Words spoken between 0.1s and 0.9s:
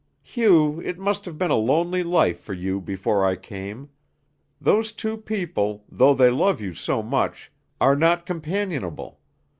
Hugh,